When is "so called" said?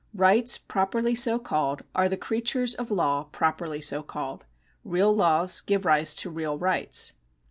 1.13-1.83, 3.81-4.43